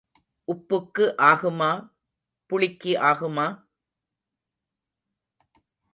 உப்புக்கு 0.47 1.05
ஆகுமா, 1.21 1.69
புளிக்கு 2.49 2.93
ஆகுமா? 3.01 3.47